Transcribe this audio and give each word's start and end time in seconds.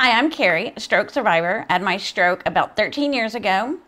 Hi, 0.00 0.16
I'm 0.16 0.30
Carrie, 0.30 0.72
a 0.76 0.78
stroke 0.78 1.10
survivor. 1.10 1.66
I 1.68 1.72
had 1.72 1.82
my 1.82 1.96
stroke 1.96 2.44
about 2.46 2.76
13 2.76 3.12
years 3.12 3.34
ago. 3.34 3.80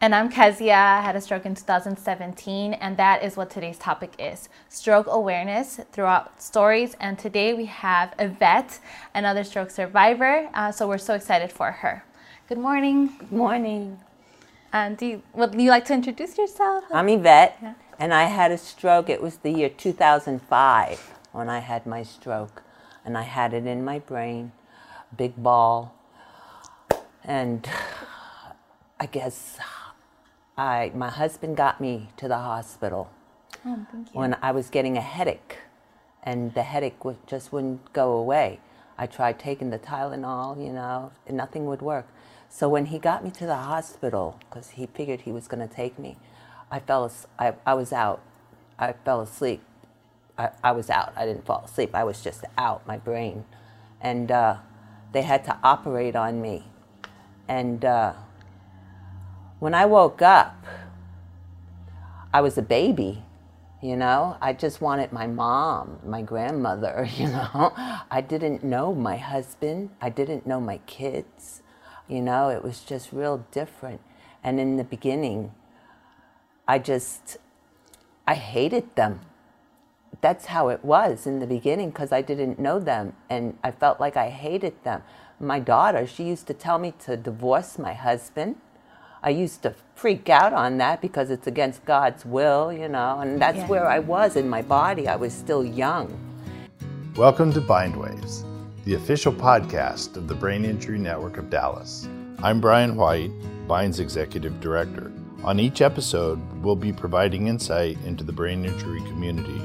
And 0.00 0.14
I'm 0.14 0.30
Kezia. 0.30 0.74
I 0.74 1.02
had 1.02 1.14
a 1.14 1.20
stroke 1.20 1.44
in 1.44 1.54
2017, 1.54 2.72
and 2.72 2.96
that 2.96 3.22
is 3.22 3.36
what 3.36 3.50
today's 3.50 3.76
topic 3.76 4.14
is 4.18 4.48
stroke 4.70 5.06
awareness 5.06 5.78
throughout 5.92 6.40
stories. 6.40 6.96
And 7.00 7.18
today 7.18 7.52
we 7.52 7.66
have 7.66 8.14
Yvette, 8.18 8.80
another 9.14 9.44
stroke 9.44 9.68
survivor. 9.68 10.48
Uh, 10.54 10.72
so 10.72 10.88
we're 10.88 10.96
so 10.96 11.12
excited 11.12 11.52
for 11.52 11.70
her. 11.70 12.02
Good 12.48 12.56
morning. 12.56 13.08
Good 13.18 13.32
morning. 13.32 14.00
And 14.72 14.96
do 14.96 15.04
you, 15.04 15.22
would 15.34 15.54
you 15.54 15.68
like 15.68 15.84
to 15.84 15.92
introduce 15.92 16.38
yourself? 16.38 16.84
I'm 16.90 17.10
Yvette, 17.10 17.58
yeah. 17.60 17.74
and 17.98 18.14
I 18.14 18.24
had 18.24 18.52
a 18.52 18.58
stroke. 18.58 19.10
It 19.10 19.20
was 19.20 19.36
the 19.36 19.50
year 19.50 19.68
2005 19.68 20.98
when 21.32 21.50
I 21.50 21.58
had 21.58 21.84
my 21.84 22.04
stroke, 22.04 22.62
and 23.04 23.18
I 23.18 23.24
had 23.24 23.52
it 23.52 23.66
in 23.66 23.84
my 23.84 23.98
brain, 23.98 24.52
big 25.16 25.34
ball. 25.36 25.94
And 27.24 27.68
I 29.00 29.06
guess 29.06 29.58
I, 30.56 30.92
my 30.94 31.10
husband 31.10 31.56
got 31.56 31.80
me 31.80 32.08
to 32.16 32.28
the 32.28 32.38
hospital 32.38 33.10
oh, 33.66 33.86
when 34.12 34.36
I 34.42 34.52
was 34.52 34.70
getting 34.70 34.96
a 34.96 35.00
headache, 35.02 35.58
and 36.22 36.54
the 36.54 36.62
headache 36.62 36.98
w- 36.98 37.18
just 37.26 37.52
wouldn't 37.52 37.92
go 37.92 38.12
away. 38.12 38.60
I 38.98 39.06
tried 39.06 39.38
taking 39.38 39.70
the 39.70 39.78
Tylenol, 39.78 40.64
you 40.64 40.72
know, 40.72 41.12
and 41.26 41.36
nothing 41.36 41.66
would 41.66 41.82
work. 41.82 42.06
So 42.48 42.68
when 42.68 42.86
he 42.86 42.98
got 42.98 43.24
me 43.24 43.30
to 43.32 43.46
the 43.46 43.56
hospital, 43.56 44.38
because 44.48 44.70
he 44.70 44.86
figured 44.86 45.22
he 45.22 45.32
was 45.32 45.48
going 45.48 45.66
to 45.66 45.72
take 45.74 45.98
me, 45.98 46.16
I 46.70 46.80
fell. 46.80 47.12
I, 47.38 47.54
I 47.66 47.74
was 47.74 47.92
out. 47.92 48.22
I 48.78 48.92
fell 48.92 49.20
asleep. 49.20 49.62
I, 50.38 50.50
I 50.64 50.72
was 50.72 50.90
out. 50.90 51.12
I 51.16 51.26
didn't 51.26 51.44
fall 51.44 51.64
asleep. 51.64 51.90
I 51.94 52.04
was 52.04 52.22
just 52.22 52.44
out, 52.56 52.86
my 52.86 52.96
brain, 52.98 53.44
and 54.00 54.30
uh, 54.30 54.56
they 55.12 55.22
had 55.22 55.44
to 55.44 55.58
operate 55.62 56.16
on 56.16 56.40
me, 56.40 56.64
and. 57.48 57.84
Uh, 57.84 58.12
when 59.58 59.72
I 59.72 59.86
woke 59.86 60.20
up, 60.20 60.66
I 62.32 62.42
was 62.42 62.58
a 62.58 62.62
baby, 62.62 63.24
you 63.82 63.96
know. 63.96 64.36
I 64.40 64.52
just 64.52 64.82
wanted 64.82 65.12
my 65.12 65.26
mom, 65.26 65.98
my 66.04 66.20
grandmother, 66.20 67.08
you 67.16 67.28
know. 67.28 67.72
I 68.10 68.20
didn't 68.20 68.62
know 68.62 68.94
my 68.94 69.16
husband, 69.16 69.90
I 70.00 70.10
didn't 70.10 70.46
know 70.46 70.60
my 70.60 70.78
kids, 70.86 71.62
you 72.06 72.20
know. 72.20 72.50
It 72.50 72.62
was 72.62 72.80
just 72.80 73.12
real 73.12 73.46
different. 73.50 74.02
And 74.44 74.60
in 74.60 74.76
the 74.76 74.84
beginning, 74.84 75.54
I 76.68 76.78
just, 76.78 77.38
I 78.26 78.34
hated 78.34 78.94
them. 78.94 79.20
That's 80.20 80.46
how 80.46 80.68
it 80.68 80.84
was 80.84 81.26
in 81.26 81.40
the 81.40 81.46
beginning 81.46 81.90
because 81.90 82.12
I 82.12 82.22
didn't 82.22 82.58
know 82.58 82.78
them 82.78 83.14
and 83.28 83.58
I 83.62 83.70
felt 83.70 84.00
like 84.00 84.16
I 84.16 84.30
hated 84.30 84.82
them. 84.84 85.02
My 85.38 85.60
daughter, 85.60 86.06
she 86.06 86.24
used 86.24 86.46
to 86.46 86.54
tell 86.54 86.78
me 86.78 86.94
to 87.04 87.16
divorce 87.16 87.78
my 87.78 87.92
husband 87.92 88.56
I 89.26 89.30
used 89.30 89.62
to 89.62 89.74
freak 89.96 90.28
out 90.28 90.52
on 90.52 90.78
that 90.78 91.00
because 91.00 91.30
it's 91.30 91.48
against 91.48 91.84
God's 91.84 92.24
will, 92.24 92.72
you 92.72 92.86
know, 92.86 93.18
and 93.18 93.42
that's 93.42 93.58
yeah. 93.58 93.66
where 93.66 93.88
I 93.88 93.98
was 93.98 94.36
in 94.36 94.48
my 94.48 94.62
body. 94.62 95.08
I 95.08 95.16
was 95.16 95.32
still 95.32 95.64
young. 95.64 96.16
Welcome 97.16 97.52
to 97.54 97.60
Bindwaves, 97.60 98.44
the 98.84 98.94
official 98.94 99.32
podcast 99.32 100.16
of 100.16 100.28
the 100.28 100.34
Brain 100.36 100.64
Injury 100.64 100.98
Network 100.98 101.38
of 101.38 101.50
Dallas. 101.50 102.06
I'm 102.40 102.60
Brian 102.60 102.94
White, 102.94 103.32
Bind's 103.66 103.98
Executive 103.98 104.60
Director. 104.60 105.10
On 105.42 105.58
each 105.58 105.80
episode, 105.80 106.38
we'll 106.62 106.76
be 106.76 106.92
providing 106.92 107.48
insight 107.48 107.98
into 108.04 108.22
the 108.22 108.32
brain 108.32 108.64
injury 108.64 109.00
community. 109.00 109.60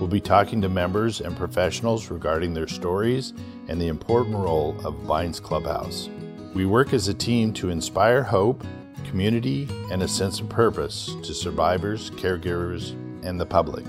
We'll 0.00 0.08
be 0.08 0.20
talking 0.20 0.60
to 0.62 0.68
members 0.68 1.20
and 1.20 1.36
professionals 1.36 2.10
regarding 2.10 2.54
their 2.54 2.66
stories 2.66 3.32
and 3.68 3.80
the 3.80 3.86
important 3.88 4.34
role 4.34 4.74
of 4.84 5.06
Bind's 5.06 5.38
Clubhouse. 5.38 6.08
We 6.54 6.66
work 6.66 6.92
as 6.92 7.06
a 7.06 7.14
team 7.14 7.52
to 7.52 7.70
inspire 7.70 8.24
hope 8.24 8.64
community, 9.10 9.68
and 9.90 10.02
a 10.02 10.08
sense 10.08 10.40
of 10.40 10.48
purpose 10.48 11.16
to 11.24 11.34
survivors, 11.34 12.10
caregivers, 12.12 12.92
and 13.24 13.40
the 13.40 13.46
public. 13.46 13.84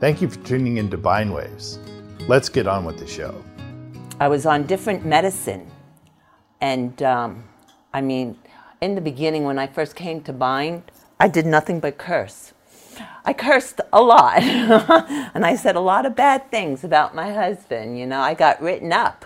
Thank 0.00 0.20
you 0.20 0.28
for 0.28 0.44
tuning 0.44 0.78
in 0.78 0.90
to 0.90 0.98
Bindwaves. 0.98 1.78
Let's 2.28 2.48
get 2.48 2.66
on 2.66 2.84
with 2.84 2.98
the 2.98 3.06
show. 3.06 3.42
I 4.18 4.26
was 4.26 4.44
on 4.44 4.66
different 4.66 5.06
medicine, 5.06 5.70
and 6.60 7.00
um, 7.02 7.44
I 7.94 8.00
mean, 8.00 8.36
in 8.80 8.96
the 8.96 9.00
beginning 9.00 9.44
when 9.44 9.58
I 9.58 9.68
first 9.68 9.94
came 9.94 10.20
to 10.22 10.32
Bind, 10.32 10.82
I 11.20 11.28
did 11.28 11.46
nothing 11.46 11.78
but 11.78 11.96
curse. 11.96 12.52
I 13.24 13.32
cursed 13.32 13.80
a 13.92 14.02
lot, 14.02 14.42
and 14.42 15.44
I 15.44 15.56
said 15.56 15.76
a 15.76 15.80
lot 15.80 16.06
of 16.06 16.14
bad 16.14 16.50
things 16.50 16.84
about 16.84 17.14
my 17.14 17.32
husband. 17.32 17.98
You 17.98 18.06
know, 18.06 18.20
I 18.20 18.34
got 18.34 18.60
written 18.62 18.92
up 18.92 19.24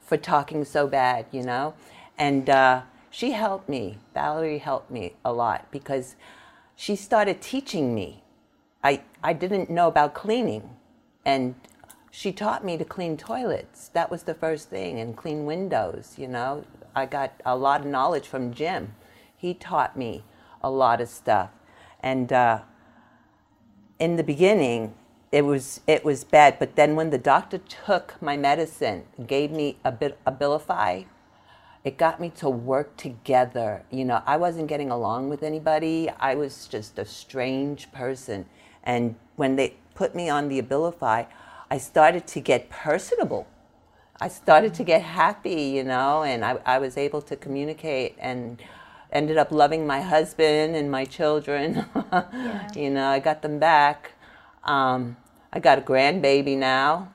for 0.00 0.16
talking 0.16 0.64
so 0.64 0.86
bad. 0.86 1.26
You 1.32 1.42
know, 1.42 1.74
and. 2.18 2.48
Uh, 2.50 2.82
she 3.10 3.32
helped 3.32 3.68
me. 3.68 3.98
Valerie 4.14 4.58
helped 4.58 4.90
me 4.90 5.14
a 5.24 5.32
lot 5.32 5.66
because 5.70 6.14
she 6.76 6.94
started 6.94 7.40
teaching 7.40 7.94
me. 7.94 8.22
I, 8.84 9.02
I 9.22 9.32
didn't 9.32 9.70
know 9.70 9.88
about 9.88 10.14
cleaning, 10.14 10.76
and 11.24 11.54
she 12.10 12.32
taught 12.32 12.64
me 12.64 12.76
to 12.76 12.84
clean 12.84 13.16
toilets. 13.16 13.88
That 13.88 14.10
was 14.10 14.22
the 14.22 14.34
first 14.34 14.70
thing, 14.70 15.00
and 15.00 15.16
clean 15.16 15.46
windows, 15.46 16.14
you 16.16 16.28
know. 16.28 16.64
I 16.94 17.06
got 17.06 17.32
a 17.44 17.56
lot 17.56 17.80
of 17.80 17.86
knowledge 17.86 18.26
from 18.26 18.54
Jim. 18.54 18.94
He 19.36 19.54
taught 19.54 19.96
me 19.96 20.24
a 20.62 20.70
lot 20.70 21.00
of 21.00 21.08
stuff. 21.08 21.50
And 22.00 22.32
uh, 22.32 22.60
in 23.98 24.16
the 24.16 24.24
beginning, 24.24 24.94
it 25.30 25.42
was 25.42 25.80
it 25.86 26.04
was 26.04 26.24
bad. 26.24 26.58
But 26.58 26.76
then 26.76 26.96
when 26.96 27.10
the 27.10 27.18
doctor 27.18 27.58
took 27.58 28.20
my 28.22 28.36
medicine, 28.36 29.04
gave 29.26 29.50
me 29.50 29.78
a 29.84 29.92
bit 29.92 30.18
Abilify, 30.24 31.06
it 31.84 31.96
got 31.98 32.20
me 32.20 32.30
to 32.30 32.48
work 32.48 32.96
together. 32.96 33.82
You 33.90 34.04
know, 34.04 34.22
I 34.26 34.36
wasn't 34.36 34.68
getting 34.68 34.90
along 34.90 35.28
with 35.28 35.42
anybody. 35.42 36.08
I 36.18 36.34
was 36.34 36.66
just 36.66 36.98
a 36.98 37.04
strange 37.04 37.90
person. 37.92 38.46
And 38.82 39.16
when 39.36 39.56
they 39.56 39.76
put 39.94 40.14
me 40.14 40.28
on 40.28 40.48
the 40.48 40.60
Abilify, 40.62 41.26
I 41.70 41.78
started 41.78 42.26
to 42.28 42.40
get 42.40 42.70
personable. 42.70 43.46
I 44.20 44.28
started 44.28 44.74
to 44.74 44.84
get 44.84 45.02
happy, 45.02 45.62
you 45.76 45.84
know, 45.84 46.24
and 46.24 46.44
I, 46.44 46.58
I 46.66 46.78
was 46.78 46.96
able 46.96 47.22
to 47.22 47.36
communicate 47.36 48.16
and 48.18 48.60
ended 49.12 49.38
up 49.38 49.50
loving 49.50 49.86
my 49.86 50.00
husband 50.00 50.76
and 50.76 50.90
my 50.90 51.04
children. 51.04 51.86
yeah. 52.12 52.68
You 52.74 52.90
know, 52.90 53.08
I 53.08 53.18
got 53.18 53.42
them 53.42 53.58
back. 53.58 54.12
Um, 54.64 55.16
I 55.52 55.60
got 55.60 55.78
a 55.78 55.82
grandbaby 55.82 56.56
now. 56.56 57.12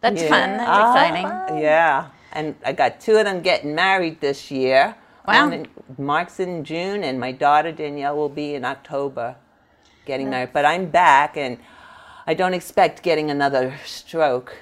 That's 0.00 0.22
yeah. 0.22 0.28
fun. 0.28 0.56
That's 0.56 0.78
exciting. 0.78 1.62
Yeah 1.62 2.10
and 2.32 2.54
I 2.64 2.72
got 2.72 3.00
two 3.00 3.16
of 3.16 3.24
them 3.24 3.40
getting 3.40 3.74
married 3.74 4.20
this 4.20 4.50
year. 4.50 4.94
Wow. 5.26 5.50
In, 5.50 5.66
Mark's 5.98 6.40
in 6.40 6.64
June, 6.64 7.04
and 7.04 7.18
my 7.18 7.32
daughter 7.32 7.72
Danielle 7.72 8.16
will 8.16 8.28
be 8.28 8.54
in 8.54 8.64
October 8.64 9.36
getting 10.06 10.30
married. 10.30 10.52
But 10.52 10.64
I'm 10.64 10.86
back, 10.86 11.36
and 11.36 11.58
I 12.26 12.34
don't 12.34 12.54
expect 12.54 13.02
getting 13.02 13.30
another 13.30 13.76
stroke. 13.84 14.56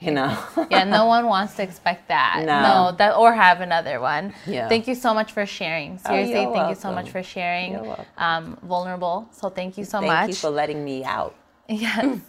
You 0.00 0.12
know. 0.12 0.38
yeah, 0.70 0.84
no 0.84 1.06
one 1.06 1.26
wants 1.26 1.56
to 1.56 1.62
expect 1.62 2.08
that. 2.08 2.44
No. 2.44 2.62
no, 2.90 2.96
that 2.96 3.16
or 3.16 3.32
have 3.34 3.60
another 3.60 4.00
one. 4.00 4.32
Yeah. 4.46 4.68
Thank 4.68 4.86
you 4.86 4.94
so 4.94 5.12
much 5.12 5.32
for 5.32 5.44
sharing. 5.44 5.98
Oh, 6.04 6.10
Seriously, 6.10 6.34
oh, 6.34 6.42
thank 6.44 6.54
welcome. 6.54 6.70
you 6.70 6.74
so 6.76 6.92
much 6.92 7.10
for 7.10 7.22
sharing. 7.22 7.96
Um, 8.16 8.56
vulnerable. 8.62 9.28
So 9.32 9.48
thank 9.50 9.76
you 9.76 9.84
so 9.84 9.98
thank 9.98 10.06
much. 10.06 10.18
Thank 10.18 10.28
you 10.30 10.34
for 10.36 10.50
letting 10.50 10.84
me 10.84 11.04
out. 11.04 11.34
Yes. 11.70 12.20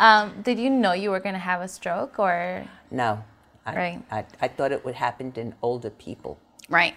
um, 0.00 0.42
did 0.42 0.58
you 0.58 0.68
know 0.68 0.92
you 0.94 1.10
were 1.12 1.20
going 1.20 1.34
to 1.34 1.38
have 1.38 1.60
a 1.60 1.68
stroke 1.68 2.18
or? 2.18 2.66
No. 2.90 3.22
I, 3.64 3.76
right. 3.76 4.02
I, 4.10 4.24
I 4.40 4.48
thought 4.48 4.72
it 4.72 4.84
would 4.84 4.96
happen 4.96 5.32
in 5.36 5.54
older 5.62 5.90
people. 5.90 6.38
Right. 6.68 6.94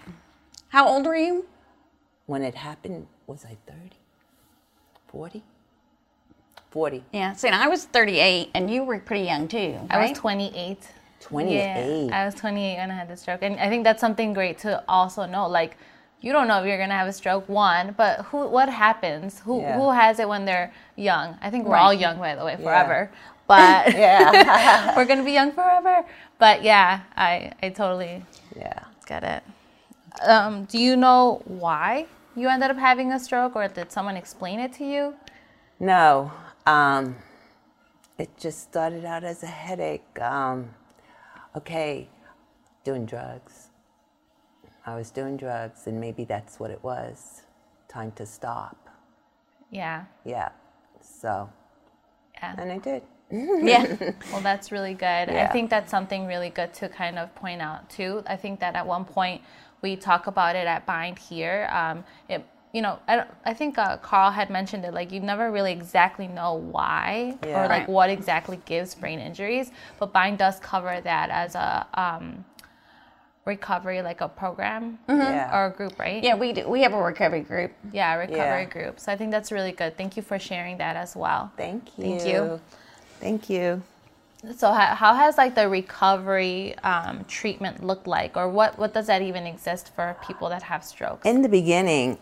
How 0.70 0.88
old 0.88 1.06
were 1.06 1.14
you? 1.14 1.46
When 2.26 2.42
it 2.42 2.56
happened, 2.56 3.06
was 3.28 3.44
I 3.44 3.56
30? 3.70 3.90
40? 5.06 5.44
40. 6.74 7.02
Yeah. 7.12 7.32
See, 7.32 7.48
I 7.48 7.68
was 7.68 7.86
38, 7.86 8.50
and 8.54 8.70
you 8.70 8.84
were 8.84 8.98
pretty 8.98 9.24
young 9.24 9.48
too. 9.48 9.78
Right? 9.88 9.90
I 9.90 10.08
was 10.10 10.18
28. 10.18 10.78
28. 11.20 11.54
Yeah, 11.54 12.08
I 12.12 12.26
was 12.26 12.34
28 12.34 12.76
when 12.76 12.90
I 12.90 12.94
had 12.94 13.08
the 13.08 13.16
stroke, 13.16 13.42
and 13.42 13.58
I 13.58 13.70
think 13.70 13.84
that's 13.84 14.00
something 14.00 14.34
great 14.34 14.58
to 14.58 14.84
also 14.86 15.24
know. 15.24 15.48
Like, 15.48 15.78
you 16.20 16.32
don't 16.32 16.48
know 16.48 16.60
if 16.60 16.66
you're 16.66 16.76
gonna 16.76 16.92
have 16.92 17.08
a 17.08 17.12
stroke, 17.12 17.48
one, 17.48 17.94
but 17.96 18.26
who, 18.26 18.46
what 18.48 18.68
happens? 18.68 19.40
Who, 19.40 19.60
yeah. 19.60 19.78
who 19.78 19.90
has 19.90 20.18
it 20.18 20.28
when 20.28 20.44
they're 20.44 20.72
young? 20.96 21.38
I 21.40 21.48
think 21.48 21.64
we're 21.64 21.74
right. 21.74 21.82
all 21.82 21.94
young, 21.94 22.18
by 22.18 22.34
the 22.34 22.44
way, 22.44 22.56
forever. 22.56 23.10
Yeah. 23.46 23.84
But 23.84 23.94
yeah, 23.94 24.96
we're 24.96 25.04
gonna 25.04 25.22
be 25.22 25.32
young 25.32 25.52
forever 25.52 26.06
but 26.38 26.62
yeah, 26.62 27.00
I 27.16 27.52
I 27.62 27.70
totally 27.70 28.24
yeah 28.56 28.84
get 29.06 29.22
it. 29.24 29.42
Um, 30.22 30.64
do 30.64 30.78
you 30.78 30.96
know 30.96 31.42
why 31.44 32.06
you 32.36 32.48
ended 32.48 32.70
up 32.70 32.76
having 32.76 33.12
a 33.12 33.18
stroke, 33.18 33.56
or 33.56 33.66
did 33.68 33.90
someone 33.90 34.16
explain 34.16 34.60
it 34.60 34.72
to 34.74 34.84
you? 34.84 35.14
No, 35.80 36.32
um, 36.66 37.16
it 38.18 38.30
just 38.38 38.62
started 38.62 39.04
out 39.04 39.24
as 39.24 39.42
a 39.42 39.46
headache. 39.46 40.20
Um, 40.20 40.70
okay, 41.56 42.08
doing 42.84 43.06
drugs. 43.06 43.68
I 44.86 44.96
was 44.96 45.10
doing 45.10 45.36
drugs, 45.36 45.86
and 45.86 46.00
maybe 46.00 46.24
that's 46.24 46.60
what 46.60 46.70
it 46.70 46.82
was. 46.82 47.42
Time 47.88 48.12
to 48.12 48.26
stop. 48.26 48.88
Yeah. 49.70 50.04
Yeah. 50.24 50.50
So. 51.00 51.50
Yeah. 52.34 52.54
And 52.58 52.72
I 52.72 52.78
did. 52.78 53.02
Yeah. 53.30 53.96
Well, 54.30 54.42
that's 54.42 54.70
really 54.70 54.94
good. 54.94 55.06
I 55.30 55.48
think 55.48 55.70
that's 55.70 55.90
something 55.90 56.26
really 56.26 56.50
good 56.50 56.72
to 56.74 56.88
kind 56.88 57.18
of 57.18 57.34
point 57.34 57.60
out 57.62 57.88
too. 57.90 58.22
I 58.26 58.36
think 58.36 58.60
that 58.60 58.76
at 58.76 58.86
one 58.86 59.04
point 59.04 59.42
we 59.82 59.96
talk 59.96 60.28
about 60.28 60.54
it 60.54 60.66
at 60.66 60.86
Bind 60.86 61.18
here. 61.18 61.68
Um, 61.72 62.04
it, 62.28 62.46
you 62.74 62.82
know, 62.82 62.98
I, 63.06 63.24
I 63.44 63.54
think 63.54 63.78
uh, 63.78 63.96
Carl 63.98 64.32
had 64.32 64.50
mentioned 64.50 64.84
it. 64.84 64.92
Like 64.92 65.12
you 65.12 65.20
never 65.20 65.52
really 65.52 65.70
exactly 65.72 66.26
know 66.26 66.54
why 66.54 67.38
Yeah. 67.46 67.64
or 67.64 67.68
like 67.68 67.82
Right. 67.82 67.88
what 67.88 68.10
exactly 68.10 68.60
gives 68.66 68.94
brain 68.96 69.20
injuries, 69.20 69.70
but 70.00 70.12
Bind 70.12 70.38
does 70.38 70.58
cover 70.58 71.00
that 71.00 71.30
as 71.30 71.54
a 71.54 71.86
um, 71.94 72.44
recovery, 73.44 74.02
like 74.02 74.20
a 74.20 74.28
program 74.28 74.98
Yeah. 75.08 75.56
or 75.56 75.66
a 75.66 75.70
group, 75.70 75.96
right? 76.00 76.22
Yeah, 76.22 76.34
we 76.34 76.52
do. 76.52 76.68
We 76.68 76.82
have 76.82 76.92
a 76.94 77.00
recovery 77.00 77.42
group. 77.42 77.70
Yeah, 77.92 78.14
recovery 78.16 78.62
Yeah. 78.62 78.76
group. 78.76 78.98
So 78.98 79.12
I 79.12 79.16
think 79.16 79.30
that's 79.30 79.52
really 79.52 79.72
good. 79.72 79.96
Thank 79.96 80.16
you 80.16 80.22
for 80.24 80.38
sharing 80.40 80.78
that 80.78 80.96
as 80.96 81.14
well. 81.14 81.52
Thank 81.56 81.96
you. 81.96 82.04
Thank 82.04 82.26
you. 82.26 82.60
Thank 83.20 83.48
you. 83.50 83.82
So 84.56 84.72
how, 84.72 84.94
how 84.96 85.14
has 85.14 85.38
like 85.38 85.54
the 85.54 85.68
recovery 85.68 86.74
um, 86.82 87.24
treatment 87.26 87.84
looked 87.84 88.06
like, 88.06 88.36
or 88.36 88.46
what 88.48 88.78
what 88.78 88.92
does 88.92 89.06
that 89.06 89.22
even 89.22 89.46
exist 89.46 89.92
for 89.94 90.16
people 90.26 90.48
that 90.50 90.64
have 90.64 90.84
strokes? 90.84 91.24
In 91.24 91.40
the 91.40 91.48
beginning, 91.48 92.18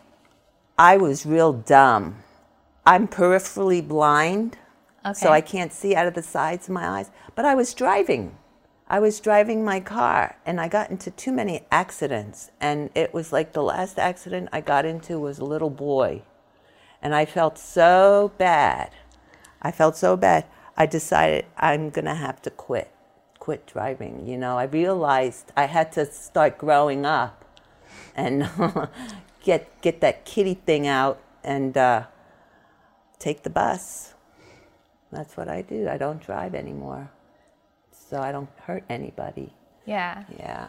I 0.83 0.97
was 0.97 1.25
real 1.25 1.53
dumb. 1.53 2.25
I'm 2.85 3.07
peripherally 3.07 3.87
blind, 3.87 4.59
so 5.15 5.31
I 5.31 5.41
can't 5.41 5.73
see 5.73 5.95
out 5.95 6.09
of 6.09 6.15
the 6.15 6.25
sides 6.25 6.67
of 6.67 6.75
my 6.75 6.99
eyes. 6.99 7.13
But 7.37 7.45
I 7.45 7.55
was 7.55 7.73
driving. 7.73 8.37
I 8.89 8.99
was 8.99 9.21
driving 9.21 9.65
my 9.65 9.79
car 9.79 10.39
and 10.45 10.61
I 10.61 10.67
got 10.67 10.91
into 10.91 11.13
too 11.13 11.31
many 11.31 11.61
accidents. 11.71 12.51
And 12.61 12.91
it 12.97 13.15
was 13.15 13.33
like 13.33 13.53
the 13.53 13.63
last 13.63 13.97
accident 13.97 14.49
I 14.53 14.61
got 14.61 14.85
into 14.85 15.21
was 15.21 15.39
a 15.39 15.45
little 15.45 15.71
boy. 15.71 16.23
And 17.01 17.15
I 17.15 17.27
felt 17.27 17.59
so 17.59 18.33
bad. 18.37 18.91
I 19.63 19.71
felt 19.71 19.97
so 19.97 20.17
bad. 20.17 20.47
I 20.77 20.87
decided 20.87 21.47
I'm 21.57 21.91
going 21.91 22.07
to 22.07 22.17
have 22.17 22.43
to 22.43 22.51
quit, 22.51 22.91
quit 23.39 23.69
driving. 23.69 24.27
You 24.27 24.37
know, 24.37 24.59
I 24.59 24.65
realized 24.65 25.53
I 25.57 25.67
had 25.67 25.93
to 25.93 26.07
start 26.07 26.59
growing 26.59 27.07
up 27.07 27.45
and 28.17 28.51
get 29.43 29.81
get 29.83 30.01
that 30.01 30.25
kitty 30.25 30.55
thing 30.55 30.87
out 30.87 31.21
and 31.45 31.77
uh, 31.77 32.05
take 33.19 33.43
the 33.43 33.51
bus. 33.51 34.15
That's 35.11 35.37
what 35.37 35.49
I 35.49 35.63
do. 35.63 35.89
I 35.89 35.99
don't 35.99 36.21
drive 36.23 36.55
anymore, 36.55 37.11
so 37.93 38.21
I 38.21 38.33
don't 38.33 38.49
hurt 38.67 38.85
anybody. 38.89 39.53
yeah, 39.85 40.25
Yeah, 40.39 40.69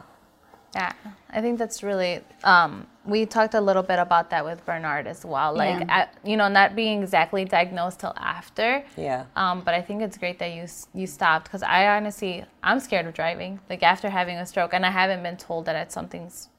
yeah. 0.76 0.92
I 1.30 1.40
think 1.42 1.60
that's 1.60 1.82
really. 1.82 2.22
Um, 2.44 2.88
we 3.06 3.26
talked 3.26 3.54
a 3.54 3.62
little 3.62 3.84
bit 3.84 4.00
about 4.00 4.30
that 4.32 4.44
with 4.46 4.66
Bernard 4.66 5.08
as 5.08 5.26
well. 5.26 5.54
Like, 5.54 5.80
Yeah. 5.82 5.98
at, 6.00 6.14
you 6.24 6.36
know, 6.38 6.48
not 6.48 6.74
being 6.76 7.02
exactly 7.04 7.44
diagnosed 7.46 8.00
till 8.00 8.14
after. 8.18 8.84
yeah, 8.98 9.26
Um, 9.36 9.62
but 9.62 9.74
I 9.74 9.82
think 9.82 10.02
it's 10.02 10.18
great 10.18 10.40
that 10.40 10.52
you 10.54 10.66
you 10.94 11.08
stopped 11.08 11.46
because 11.46 11.64
I 11.64 11.88
honestly 11.96 12.44
I'm 12.64 12.80
scared 12.82 13.06
of 13.08 13.14
driving. 13.14 13.60
Like 13.70 13.84
after 13.84 14.10
having 14.10 14.38
a 14.38 14.46
stroke, 14.46 14.74
and 14.74 14.86
I 14.86 14.92
haven't 14.92 15.24
been 15.24 15.38
told 15.38 15.66
that 15.68 15.76
it's 15.78 15.94
something's 15.94 16.50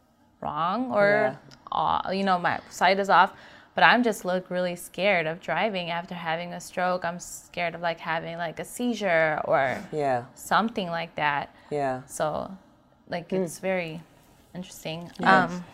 wrong 0.41 0.93
or 0.93 1.37
uh, 1.73 2.11
you 2.13 2.25
know 2.25 2.39
my 2.39 2.61
sight 2.71 2.99
is 2.99 3.09
off. 3.11 3.33
But 3.75 3.83
I'm 3.85 4.05
just 4.05 4.25
look 4.25 4.51
really 4.51 4.77
scared 4.77 5.27
of 5.27 5.41
driving 5.41 5.91
after 5.91 6.15
having 6.15 6.53
a 6.53 6.61
stroke. 6.61 7.05
I'm 7.05 7.19
scared 7.19 7.75
of 7.75 7.81
like 7.81 7.99
having 8.01 8.37
like 8.39 8.61
a 8.61 8.65
seizure 8.65 9.41
or 9.47 9.79
yeah, 9.93 10.25
something 10.35 10.89
like 10.91 11.17
that. 11.17 11.55
yeah. 11.71 12.03
So, 12.07 12.57
like, 13.09 13.31
Hmm. 13.31 13.37
it's 13.43 13.59
very 13.59 14.01
interesting. 14.55 15.11
Um, 15.23 15.65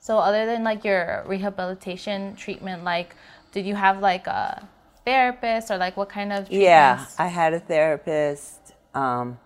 so, 0.00 0.18
other 0.18 0.46
than 0.46 0.64
like 0.64 0.84
your 0.84 1.24
rehabilitation 1.26 2.34
treatment, 2.36 2.84
like, 2.84 3.14
did 3.52 3.66
you 3.66 3.74
have 3.74 4.00
like 4.00 4.26
a 4.26 4.68
therapist 5.04 5.70
or 5.70 5.76
like 5.78 5.96
what 5.96 6.08
kind 6.08 6.32
of 6.32 6.48
treatments? 6.48 6.62
Yeah, 6.64 7.06
I 7.18 7.28
had 7.28 7.54
a 7.54 7.60
therapist, 7.60 8.74
um, 8.94 9.38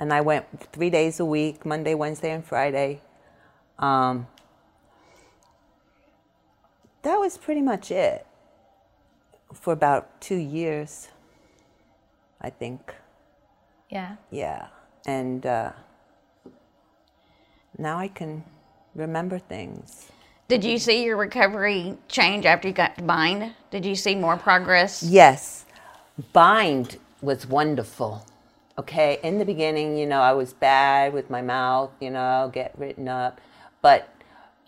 and 0.00 0.12
I 0.12 0.20
went 0.20 0.46
three 0.72 0.90
days 0.90 1.20
a 1.20 1.24
week 1.24 1.66
Monday, 1.66 1.94
Wednesday, 1.94 2.30
and 2.32 2.44
Friday. 2.44 3.00
Um, 3.78 4.26
that 7.02 7.16
was 7.16 7.36
pretty 7.38 7.62
much 7.62 7.90
it 7.90 8.26
for 9.52 9.72
about 9.72 10.20
two 10.20 10.36
years, 10.36 11.08
I 12.40 12.50
think. 12.50 12.94
yeah. 13.90 14.16
Yeah. 14.30 14.68
And 15.06 15.44
uh, 15.46 15.72
now 17.78 17.98
I 17.98 18.08
can 18.08 18.44
remember 18.94 19.38
things. 19.38 20.08
Did 20.48 20.64
you 20.64 20.78
see 20.78 21.04
your 21.04 21.16
recovery 21.16 21.96
change 22.08 22.46
after 22.46 22.68
you 22.68 22.74
got 22.74 22.96
to 22.98 23.02
bind? 23.04 23.54
Did 23.70 23.84
you 23.86 23.94
see 23.96 24.14
more 24.14 24.36
progress? 24.36 25.02
Yes, 25.02 25.64
bind 26.32 26.98
was 27.22 27.46
wonderful. 27.46 28.26
Okay, 28.78 29.18
in 29.22 29.38
the 29.38 29.44
beginning, 29.44 29.96
you 29.96 30.06
know, 30.06 30.20
I 30.20 30.32
was 30.32 30.52
bad 30.52 31.12
with 31.12 31.30
my 31.30 31.42
mouth, 31.42 31.90
you 32.00 32.10
know, 32.10 32.50
get 32.52 32.74
written 32.78 33.08
up. 33.08 33.40
But 33.84 34.08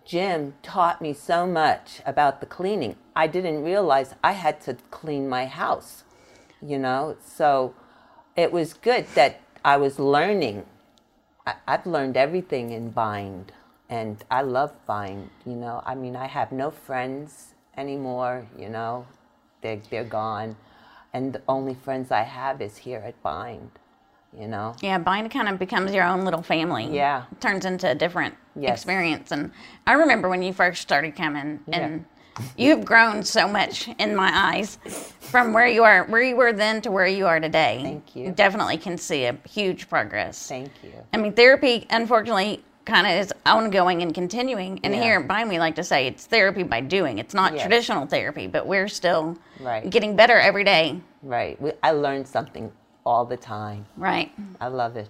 Jim 0.04 0.56
taught 0.62 1.00
me 1.00 1.14
so 1.14 1.46
much 1.46 2.02
about 2.04 2.40
the 2.40 2.46
cleaning. 2.46 2.96
I 3.16 3.26
didn't 3.26 3.64
realize 3.64 4.14
I 4.22 4.32
had 4.32 4.60
to 4.66 4.74
clean 4.90 5.26
my 5.26 5.46
house, 5.46 6.04
you 6.60 6.78
know. 6.78 7.16
So 7.24 7.74
it 8.36 8.52
was 8.52 8.74
good 8.74 9.06
that 9.14 9.40
I 9.64 9.78
was 9.78 9.98
learning. 9.98 10.66
I, 11.46 11.54
I've 11.66 11.86
learned 11.86 12.18
everything 12.18 12.72
in 12.72 12.90
bind, 12.90 13.52
and 13.88 14.22
I 14.30 14.42
love 14.42 14.74
bind. 14.84 15.30
You 15.46 15.54
know, 15.56 15.82
I 15.86 15.94
mean, 15.94 16.14
I 16.14 16.26
have 16.26 16.52
no 16.52 16.70
friends 16.70 17.54
anymore. 17.74 18.46
You 18.58 18.68
know, 18.68 19.06
They're, 19.62 19.80
they're 19.88 20.04
gone, 20.04 20.56
and 21.14 21.32
the 21.32 21.42
only 21.48 21.72
friends 21.72 22.10
I 22.10 22.24
have 22.24 22.60
is 22.60 22.76
here 22.76 23.02
at 23.06 23.22
bind. 23.22 23.70
You 24.38 24.48
know, 24.48 24.74
Yeah, 24.82 24.98
bind 24.98 25.30
kind 25.30 25.48
of 25.48 25.58
becomes 25.58 25.94
your 25.94 26.04
own 26.04 26.24
little 26.24 26.42
family. 26.42 26.88
Yeah. 26.94 27.24
It 27.32 27.40
turns 27.40 27.64
into 27.64 27.90
a 27.90 27.94
different 27.94 28.34
Yes. 28.54 28.72
experience. 28.80 29.30
And 29.32 29.50
I 29.86 29.92
remember 29.94 30.28
when 30.28 30.42
you 30.42 30.52
first 30.52 30.82
started 30.82 31.16
coming, 31.16 31.60
and 31.72 32.04
you've 32.56 32.84
grown 32.84 33.22
so 33.22 33.48
much 33.48 33.88
in 33.98 34.14
my 34.14 34.30
eyes 34.32 34.78
from 35.20 35.52
where 35.54 35.66
you 35.66 35.84
are, 35.84 36.04
where 36.04 36.22
you 36.22 36.36
were 36.36 36.52
then 36.52 36.82
to 36.82 36.90
where 36.90 37.06
you 37.06 37.26
are 37.26 37.40
today. 37.40 37.80
Thank 37.82 38.14
you. 38.16 38.32
Definitely 38.32 38.76
can 38.78 38.98
see 38.98 39.24
a 39.24 39.36
huge 39.48 39.88
progress. 39.88 40.46
thank 40.48 40.70
you. 40.82 40.92
I 41.14 41.16
mean, 41.16 41.32
therapy, 41.32 41.86
unfortunately, 41.88 42.62
kind 42.84 43.06
of 43.06 43.12
is 43.14 43.32
ongoing 43.46 44.02
and 44.02 44.14
continuing. 44.14 44.80
And 44.84 44.94
Yeah. 44.94 45.02
here 45.02 45.18
at 45.20 45.26
Bind, 45.26 45.48
we 45.48 45.58
like 45.58 45.74
to 45.76 45.82
say 45.84 46.06
it's 46.06 46.26
therapy 46.26 46.62
by 46.62 46.80
doing. 46.82 47.18
It's 47.18 47.34
not 47.34 47.54
Yes. 47.54 47.62
traditional 47.62 48.06
therapy, 48.06 48.46
but 48.46 48.66
we're 48.66 48.86
still 48.88 49.36
Right. 49.60 49.88
getting 49.88 50.14
better 50.14 50.38
every 50.38 50.62
day. 50.62 51.00
Right. 51.22 51.60
We, 51.60 51.72
I 51.82 51.90
learned 51.92 52.28
something 52.28 52.70
all 53.06 53.24
the 53.24 53.36
time. 53.36 53.86
Right. 53.96 54.30
I 54.60 54.66
love 54.66 54.96
it. 54.96 55.08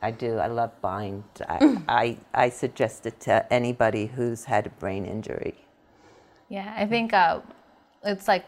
I 0.00 0.12
do. 0.12 0.38
I 0.38 0.46
love 0.46 0.70
bind. 0.80 1.24
I, 1.48 1.78
I, 1.88 2.16
I 2.32 2.48
suggest 2.48 3.06
it 3.06 3.18
to 3.20 3.52
anybody 3.52 4.06
who's 4.06 4.44
had 4.44 4.66
a 4.66 4.70
brain 4.70 5.04
injury. 5.04 5.54
Yeah, 6.48 6.72
I 6.76 6.86
think 6.86 7.12
uh, 7.12 7.40
it's 8.04 8.28
like 8.28 8.44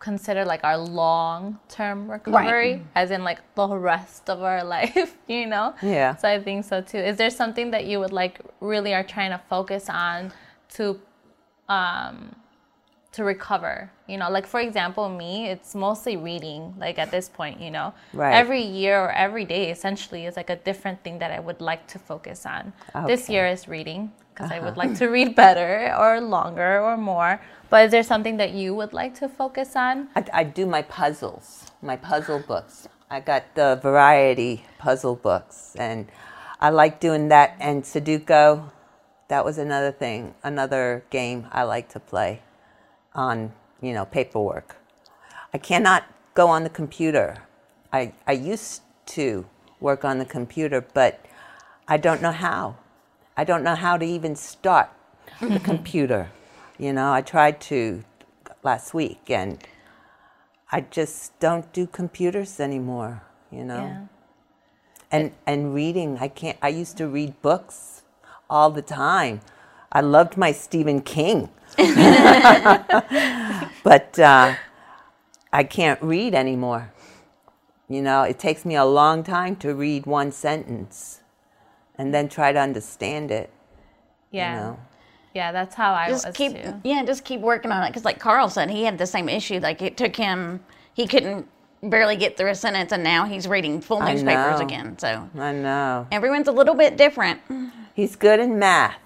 considered 0.00 0.46
like 0.46 0.64
our 0.64 0.78
long 0.78 1.58
term 1.68 2.10
recovery, 2.10 2.82
as 2.94 3.10
in 3.10 3.22
like 3.22 3.40
the 3.54 3.68
rest 3.68 4.28
of 4.28 4.42
our 4.42 4.64
life, 4.76 5.16
you 5.28 5.46
know? 5.46 5.74
Yeah. 5.82 6.16
So 6.16 6.28
I 6.28 6.42
think 6.42 6.64
so 6.64 6.80
too. 6.80 6.98
Is 6.98 7.16
there 7.16 7.30
something 7.30 7.70
that 7.70 7.84
you 7.84 8.00
would 8.00 8.12
like 8.12 8.40
really 8.60 8.92
are 8.94 9.04
trying 9.04 9.30
to 9.30 9.40
focus 9.48 9.88
on 9.88 10.32
to 10.70 11.00
um 11.68 12.34
to 13.12 13.24
recover? 13.24 13.90
You 14.06 14.18
know, 14.18 14.30
like 14.30 14.46
for 14.46 14.60
example, 14.60 15.08
me, 15.08 15.48
it's 15.48 15.74
mostly 15.74 16.16
reading, 16.16 16.74
like 16.78 16.98
at 16.98 17.10
this 17.10 17.28
point, 17.28 17.60
you 17.60 17.70
know. 17.70 17.94
Right. 18.12 18.34
Every 18.34 18.62
year 18.62 19.00
or 19.00 19.10
every 19.10 19.44
day 19.44 19.70
essentially 19.70 20.26
is 20.26 20.36
like 20.36 20.50
a 20.50 20.56
different 20.56 21.02
thing 21.02 21.18
that 21.18 21.30
I 21.30 21.40
would 21.40 21.60
like 21.60 21.86
to 21.88 21.98
focus 21.98 22.46
on. 22.46 22.72
This 23.06 23.28
year 23.28 23.46
is 23.46 23.68
reading 23.68 24.12
because 24.34 24.50
I 24.52 24.60
would 24.60 24.78
uh-huh. 24.78 24.88
like 24.88 24.98
to 24.98 25.06
read 25.08 25.34
better 25.34 25.94
or 25.98 26.20
longer 26.20 26.80
or 26.80 26.96
more. 26.96 27.40
But 27.70 27.86
is 27.86 27.90
there 27.90 28.02
something 28.02 28.36
that 28.38 28.52
you 28.52 28.74
would 28.74 28.92
like 28.92 29.14
to 29.20 29.28
focus 29.28 29.76
on? 29.76 30.08
I, 30.16 30.24
I 30.32 30.44
do 30.44 30.64
my 30.64 30.82
puzzles, 30.82 31.70
my 31.82 31.96
puzzle 31.96 32.40
books. 32.40 32.88
I 33.10 33.20
got 33.20 33.54
the 33.54 33.78
variety 33.82 34.64
puzzle 34.78 35.16
books, 35.16 35.74
and 35.78 36.06
I 36.60 36.70
like 36.70 37.00
doing 37.00 37.28
that. 37.28 37.56
And 37.58 37.82
Sudoku, 37.82 38.70
that 39.28 39.44
was 39.44 39.58
another 39.58 39.92
thing, 39.92 40.34
another 40.42 41.04
game 41.10 41.46
I 41.50 41.62
like 41.62 41.88
to 41.90 42.00
play 42.00 42.42
on, 43.18 43.52
you 43.82 43.92
know, 43.92 44.04
paperwork. 44.04 44.76
I 45.52 45.58
cannot 45.58 46.04
go 46.34 46.46
on 46.48 46.62
the 46.62 46.70
computer. 46.70 47.42
I, 47.92 48.12
I 48.26 48.32
used 48.32 48.82
to 49.16 49.44
work 49.80 50.04
on 50.04 50.18
the 50.18 50.24
computer, 50.24 50.80
but 50.80 51.24
I 51.88 51.96
don't 51.96 52.22
know 52.22 52.32
how. 52.32 52.76
I 53.36 53.42
don't 53.44 53.64
know 53.64 53.74
how 53.74 53.96
to 53.96 54.04
even 54.04 54.36
start 54.36 54.88
the 55.40 55.46
mm-hmm. 55.46 55.64
computer. 55.64 56.30
You 56.78 56.92
know, 56.92 57.12
I 57.12 57.22
tried 57.22 57.60
to 57.72 58.04
last 58.62 58.94
week 58.94 59.30
and 59.30 59.58
I 60.70 60.82
just 60.82 61.38
don't 61.40 61.72
do 61.72 61.86
computers 61.86 62.60
anymore, 62.60 63.22
you 63.50 63.64
know. 63.64 63.84
Yeah. 63.84 64.04
And 65.10 65.32
and 65.46 65.74
reading, 65.74 66.18
I 66.20 66.28
can't 66.28 66.58
I 66.60 66.68
used 66.68 66.96
to 66.98 67.08
read 67.08 67.40
books 67.42 68.02
all 68.48 68.70
the 68.70 68.82
time. 68.82 69.40
I 69.92 70.00
loved 70.00 70.36
my 70.36 70.52
Stephen 70.52 71.00
King. 71.00 71.48
but 73.84 74.18
uh, 74.18 74.54
I 75.52 75.64
can't 75.64 76.02
read 76.02 76.34
anymore. 76.34 76.92
You 77.88 78.02
know, 78.02 78.22
it 78.22 78.38
takes 78.38 78.64
me 78.64 78.74
a 78.76 78.84
long 78.84 79.22
time 79.22 79.56
to 79.56 79.74
read 79.74 80.06
one 80.06 80.32
sentence 80.32 81.20
and 81.96 82.12
then 82.12 82.28
try 82.28 82.52
to 82.52 82.58
understand 82.58 83.30
it. 83.30 83.50
Yeah. 84.30 84.54
You 84.54 84.60
know? 84.60 84.80
Yeah, 85.34 85.52
that's 85.52 85.74
how 85.74 85.92
I 85.94 86.08
just 86.08 86.26
was 86.26 86.36
keep 86.36 86.60
too. 86.60 86.80
yeah 86.82 87.04
just 87.04 87.24
keep 87.24 87.40
working 87.40 87.70
on 87.70 87.84
it 87.84 87.90
because 87.90 88.04
like 88.04 88.18
carl 88.18 88.48
said 88.48 88.70
he 88.70 88.82
had 88.82 88.98
the 88.98 89.06
same 89.06 89.28
issue 89.28 89.60
like 89.60 89.82
it 89.82 89.96
took 89.96 90.16
him 90.16 90.58
he 90.94 91.06
couldn't 91.06 91.46
barely 91.80 92.16
get 92.16 92.36
through 92.36 92.50
a 92.50 92.54
sentence 92.56 92.90
and 92.90 93.04
now 93.04 93.24
he's 93.24 93.46
reading 93.46 93.80
full 93.80 94.00
newspapers 94.00 94.58
again 94.58 94.98
so 94.98 95.28
I 95.38 95.52
know. 95.52 96.08
everyone's 96.10 96.48
a 96.48 96.52
little 96.52 96.74
bit 96.74 96.96
different 96.96 97.40
He's 97.94 98.16
good 98.16 98.40
in 98.40 98.58
math. 98.58 98.96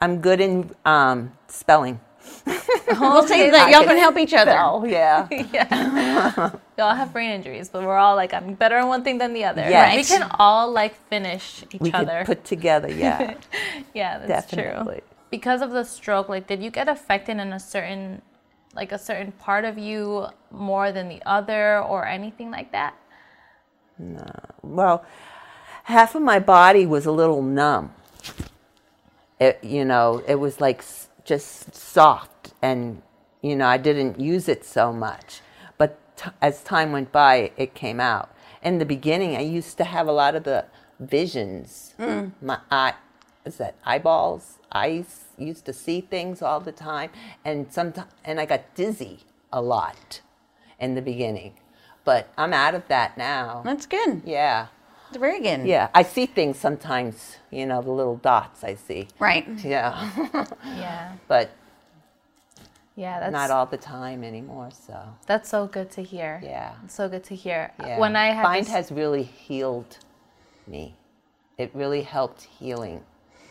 I'm 0.00 0.20
good 0.20 0.40
in 0.40 0.70
um, 0.84 1.32
spelling. 1.48 2.00
we'll 2.46 3.26
see 3.26 3.50
that 3.50 3.70
y'all 3.70 3.84
can 3.84 3.96
help 3.96 4.16
each 4.18 4.34
other 4.34 4.54
Oh, 4.58 4.84
yeah. 4.84 5.26
We 6.76 6.82
all 6.82 6.94
have 6.94 7.12
brain 7.12 7.30
injuries, 7.30 7.68
but 7.68 7.82
we're 7.82 7.96
all 7.96 8.16
like, 8.16 8.32
I'm 8.32 8.54
better 8.54 8.76
at 8.76 8.84
one 8.84 9.04
thing 9.04 9.18
than 9.18 9.34
the 9.34 9.44
other. 9.44 9.62
Yes. 9.62 9.96
We 9.96 10.16
can 10.16 10.30
all 10.38 10.70
like 10.72 10.94
finish 11.08 11.64
each 11.72 11.80
we 11.80 11.92
other. 11.92 12.22
put 12.24 12.44
together, 12.44 12.90
yeah. 12.90 13.34
yeah, 13.94 14.26
that's 14.26 14.50
true. 14.50 15.00
Because 15.30 15.60
of 15.60 15.70
the 15.72 15.84
stroke, 15.84 16.28
like, 16.28 16.46
did 16.46 16.62
you 16.62 16.70
get 16.70 16.88
affected 16.88 17.36
in 17.38 17.52
a 17.52 17.60
certain, 17.60 18.22
like, 18.74 18.92
a 18.92 18.98
certain 18.98 19.32
part 19.32 19.64
of 19.64 19.76
you 19.78 20.26
more 20.50 20.90
than 20.90 21.08
the 21.08 21.22
other, 21.26 21.80
or 21.80 22.06
anything 22.06 22.50
like 22.50 22.72
that? 22.72 22.96
No. 23.98 24.32
Well, 24.62 25.04
half 25.84 26.14
of 26.14 26.22
my 26.22 26.38
body 26.38 26.86
was 26.86 27.04
a 27.06 27.12
little 27.12 27.42
numb. 27.42 27.92
It, 29.40 29.58
you 29.62 29.84
know, 29.84 30.22
it 30.28 30.34
was 30.36 30.60
like 30.60 30.84
just 31.24 31.74
soft, 31.74 32.52
and 32.62 33.02
you 33.42 33.56
know, 33.56 33.66
I 33.66 33.78
didn't 33.78 34.20
use 34.20 34.48
it 34.48 34.64
so 34.64 34.92
much. 34.92 35.40
But 35.78 35.98
t- 36.16 36.30
as 36.42 36.62
time 36.62 36.92
went 36.92 37.10
by, 37.10 37.50
it 37.56 37.74
came 37.74 38.00
out. 38.00 38.34
In 38.62 38.78
the 38.78 38.84
beginning, 38.84 39.36
I 39.36 39.40
used 39.40 39.78
to 39.78 39.84
have 39.84 40.06
a 40.06 40.12
lot 40.12 40.34
of 40.34 40.44
the 40.44 40.66
visions. 40.98 41.94
Mm. 41.98 42.32
My 42.42 42.58
eye, 42.70 42.94
is 43.46 43.56
that 43.56 43.76
eyeballs? 43.84 44.58
I 44.70 45.04
s- 45.08 45.24
used 45.38 45.64
to 45.64 45.72
see 45.72 46.02
things 46.02 46.42
all 46.42 46.60
the 46.60 46.72
time, 46.72 47.10
and 47.44 47.72
sometimes, 47.72 48.10
and 48.24 48.38
I 48.38 48.44
got 48.44 48.74
dizzy 48.74 49.20
a 49.52 49.62
lot 49.62 50.20
in 50.78 50.94
the 50.94 51.02
beginning. 51.02 51.54
But 52.04 52.28
I'm 52.36 52.52
out 52.52 52.74
of 52.74 52.86
that 52.88 53.16
now. 53.16 53.62
that's 53.64 53.86
good 53.86 54.22
Yeah. 54.24 54.66
It's 55.10 55.18
very 55.18 55.40
good 55.40 55.66
Yeah. 55.66 55.88
I 55.94 56.02
see 56.02 56.26
things 56.26 56.58
sometimes, 56.58 57.36
you 57.50 57.66
know, 57.66 57.82
the 57.82 57.90
little 57.90 58.16
dots 58.16 58.64
I 58.64 58.74
see. 58.76 59.08
right 59.18 59.46
Yeah. 59.64 60.10
Yeah, 60.64 61.12
but 61.28 61.50
yeah, 62.96 63.20
that's 63.20 63.32
not 63.32 63.50
all 63.50 63.66
the 63.66 63.76
time 63.78 64.22
anymore. 64.24 64.70
So, 64.72 64.98
That's 65.26 65.48
so 65.48 65.66
good 65.66 65.90
to 65.92 66.02
hear. 66.02 66.40
Yeah. 66.42 66.74
It's 66.84 66.94
so 66.94 67.08
good 67.08 67.24
to 67.24 67.34
hear. 67.34 67.72
yeah. 67.80 67.98
When 67.98 68.14
I 68.16 68.26
had 68.32 68.42
Bind 68.42 68.66
this- 68.66 68.72
has 68.72 68.92
really 68.92 69.22
healed 69.22 69.98
me. 70.66 70.94
It 71.56 71.70
really 71.74 72.02
helped 72.02 72.42
healing 72.42 73.02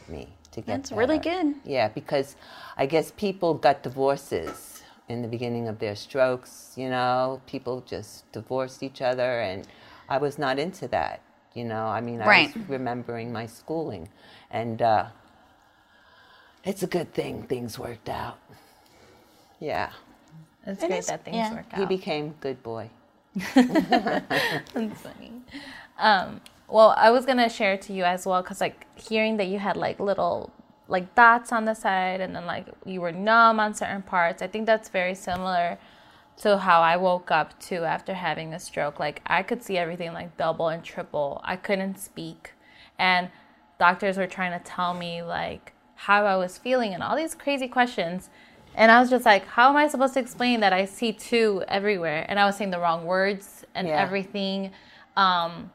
me 0.07 0.27
to 0.51 0.61
get 0.61 0.67
That's 0.67 0.91
really 0.91 1.19
good. 1.19 1.55
Yeah, 1.63 1.87
because 1.89 2.35
I 2.77 2.85
guess 2.85 3.11
people 3.11 3.53
got 3.53 3.83
divorces 3.83 4.81
in 5.07 5.21
the 5.21 5.27
beginning 5.27 5.67
of 5.67 5.79
their 5.79 5.95
strokes, 5.95 6.73
you 6.75 6.89
know, 6.89 7.41
people 7.47 7.81
just 7.81 8.31
divorced 8.31 8.83
each 8.83 9.01
other 9.01 9.41
and 9.41 9.67
I 10.07 10.17
was 10.19 10.37
not 10.37 10.59
into 10.59 10.87
that. 10.89 11.21
You 11.53 11.65
know, 11.65 11.85
I 11.87 12.01
mean, 12.01 12.21
I 12.21 12.27
Right. 12.27 12.55
was 12.55 12.69
remembering 12.69 13.33
my 13.33 13.45
schooling 13.47 14.09
and 14.51 14.81
uh, 14.81 15.05
it's 16.63 16.83
a 16.83 16.87
good 16.87 17.13
thing 17.13 17.43
things 17.43 17.77
worked 17.79 18.09
out. 18.09 18.37
Yeah. 19.59 19.89
it's 20.65 20.83
It 20.83 20.87
great 20.87 20.99
is- 20.99 21.07
that 21.07 21.25
things 21.25 21.35
yeah. 21.37 21.63
out. 21.73 21.79
He 21.79 21.85
became 21.85 22.35
good 22.39 22.61
boy. 22.63 22.89
That's 23.55 25.01
funny. 25.01 25.31
Um, 25.97 26.41
well, 26.67 26.93
I 26.97 27.11
was 27.11 27.25
gonna 27.25 27.49
share 27.49 27.77
to 27.77 27.93
you 27.93 28.03
as 28.03 28.25
well, 28.25 28.41
cause 28.43 28.61
like 28.61 28.85
hearing 28.95 29.37
that 29.37 29.47
you 29.47 29.59
had 29.59 29.75
like 29.77 29.99
little 29.99 30.51
like 30.87 31.13
dots 31.15 31.51
on 31.51 31.65
the 31.65 31.73
side, 31.73 32.21
and 32.21 32.35
then 32.35 32.45
like 32.45 32.65
you 32.85 33.01
were 33.01 33.11
numb 33.11 33.59
on 33.59 33.73
certain 33.73 34.01
parts. 34.01 34.41
I 34.41 34.47
think 34.47 34.65
that's 34.65 34.89
very 34.89 35.15
similar 35.15 35.77
to 36.39 36.57
how 36.57 36.81
I 36.81 36.97
woke 36.97 37.31
up 37.31 37.59
too 37.59 37.83
after 37.83 38.13
having 38.13 38.53
a 38.53 38.59
stroke. 38.59 38.99
Like 38.99 39.21
I 39.27 39.43
could 39.43 39.61
see 39.63 39.77
everything 39.77 40.13
like 40.13 40.37
double 40.37 40.69
and 40.69 40.83
triple. 40.83 41.41
I 41.43 41.55
couldn't 41.55 41.99
speak, 41.99 42.53
and 42.97 43.29
doctors 43.79 44.17
were 44.17 44.27
trying 44.27 44.57
to 44.57 44.63
tell 44.63 44.93
me 44.93 45.21
like 45.21 45.73
how 45.95 46.25
I 46.25 46.37
was 46.37 46.57
feeling 46.57 46.93
and 46.93 47.03
all 47.03 47.15
these 47.15 47.35
crazy 47.35 47.67
questions. 47.67 48.29
And 48.75 48.91
I 48.91 48.99
was 49.01 49.09
just 49.09 49.25
like, 49.25 49.45
how 49.47 49.69
am 49.69 49.75
I 49.75 49.87
supposed 49.87 50.13
to 50.13 50.19
explain 50.19 50.59
that 50.61 50.71
I 50.71 50.85
see 50.85 51.11
two 51.11 51.63
everywhere? 51.67 52.25
And 52.29 52.39
I 52.39 52.45
was 52.45 52.55
saying 52.55 52.69
the 52.69 52.79
wrong 52.79 53.05
words 53.05 53.65
and 53.75 53.87
Yeah. 53.87 53.99
everything. 54.01 54.71
Um, 55.17 55.71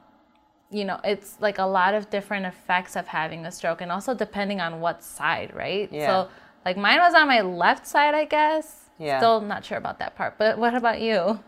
you 0.70 0.84
know, 0.84 0.98
it's 1.04 1.36
like 1.40 1.58
a 1.58 1.64
lot 1.64 1.92
of 1.94 2.08
different 2.08 2.46
effects 2.46 2.96
of 2.96 3.06
having 3.08 3.44
a 3.44 3.52
stroke 3.52 3.80
and 3.80 3.92
also 3.92 4.14
depending 4.14 4.60
on 4.60 4.80
what 4.80 5.02
side, 5.02 5.52
right? 5.54 5.88
Yeah. 5.92 6.06
So, 6.06 6.28
like 6.64 6.76
mine 6.78 6.98
was 7.00 7.14
on 7.14 7.28
my 7.28 7.42
left 7.42 7.86
side, 7.86 8.14
I 8.14 8.24
guess. 8.24 8.83
Yeah. 8.98 9.18
Still 9.18 9.40
not 9.40 9.64
sure 9.64 9.78
about 9.78 9.98
that 9.98 10.14
part. 10.16 10.38
But 10.38 10.58
what 10.58 10.74
about 10.74 11.00
you? 11.00 11.40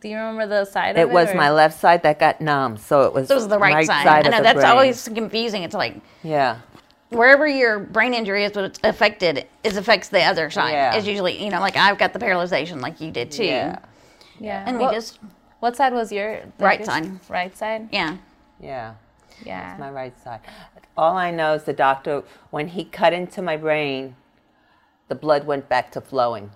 Do 0.00 0.08
you 0.10 0.16
remember 0.18 0.46
the 0.46 0.64
side 0.66 0.96
It 0.96 1.02
of 1.04 1.10
it? 1.10 1.12
was 1.12 1.30
or- 1.30 1.34
my 1.34 1.50
left 1.50 1.78
side 1.80 2.02
that 2.02 2.18
got 2.18 2.40
numb, 2.40 2.76
so 2.76 3.02
it 3.04 3.14
was 3.14 3.28
so 3.28 3.34
it 3.34 3.38
was 3.38 3.48
the 3.48 3.58
right, 3.58 3.86
side, 3.86 4.02
of 4.06 4.12
i 4.26 4.30
know 4.30 4.36
the 4.38 4.42
that's 4.42 4.56
brain. 4.60 4.66
always 4.70 5.08
confusing 5.08 5.62
it's 5.62 5.74
like 5.74 5.96
yeah. 6.22 6.58
wherever 7.08 7.46
your 7.48 7.78
brain 7.78 8.12
injury 8.12 8.44
is 8.44 8.54
what's 8.54 8.78
affected 8.84 9.46
is 9.64 9.78
affects 9.78 10.08
the 10.10 10.20
other 10.22 10.50
side 10.50 10.72
Yeah. 10.72 10.96
is 10.96 11.06
usually 11.06 11.42
you 11.42 11.48
know 11.50 11.60
like 11.60 11.76
i've 11.78 11.96
got 11.96 12.12
the 12.12 12.18
paralyzation 12.18 12.82
like 12.82 13.00
you 13.00 13.10
did 13.10 13.30
too 13.30 13.44
Yeah. 13.44 13.78
Yeah. 14.38 14.64
and 14.66 14.78
what, 14.78 14.90
we 14.90 14.96
just 14.96 15.18
what 15.60 15.76
side 15.76 15.94
was 15.94 16.12
your 16.12 16.40
Right 16.58 16.78
biggest- 16.78 16.90
side. 16.90 17.20
Right 17.30 17.56
side? 17.56 17.88
yeah 17.90 18.18
Yeah. 18.60 18.94
Yeah. 19.44 19.70
It's 19.72 19.80
my 19.80 19.90
right 19.90 20.18
side. 20.22 20.40
All 20.96 21.16
I 21.16 21.30
know 21.30 21.52
is 21.54 21.64
the 21.64 21.74
doctor, 21.74 22.22
when 22.50 22.68
he 22.68 22.84
cut 22.84 23.12
into 23.12 23.42
my 23.42 23.56
brain, 23.58 24.16
the 25.08 25.14
blood 25.14 25.46
went 25.46 25.68
back 25.68 25.90
to 25.92 26.00
flowing. 26.00 26.50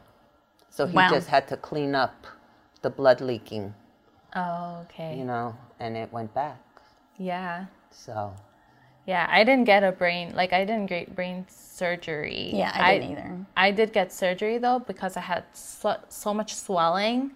So 0.70 0.86
he 0.86 0.96
Wow. 0.96 1.10
just 1.10 1.28
had 1.28 1.48
to 1.48 1.56
clean 1.56 1.94
up 1.94 2.26
the 2.82 2.90
blood 2.90 3.20
leaking, 3.20 3.74
Oh, 4.34 4.80
okay. 4.84 5.16
you 5.18 5.24
know, 5.24 5.56
and 5.80 5.96
it 5.96 6.12
went 6.12 6.32
back. 6.34 6.58
Yeah. 7.18 7.66
So, 7.90 8.34
Yeah, 9.06 9.26
I 9.30 9.44
didn't 9.44 9.64
get 9.64 9.82
a 9.82 9.92
brain 9.92 10.34
like 10.36 10.52
I 10.52 10.64
didn't 10.64 10.86
get 10.86 11.14
brain 11.16 11.46
surgery. 11.48 12.50
Yeah, 12.54 12.70
I 12.74 12.98
didn't 12.98 13.12
either. 13.18 13.46
I 13.56 13.70
did 13.72 13.92
get 13.92 14.12
surgery 14.12 14.58
though 14.58 14.78
because 14.78 15.16
I 15.16 15.20
had 15.20 15.44
so, 15.52 15.96
so 16.08 16.32
much 16.34 16.54
swelling 16.54 17.32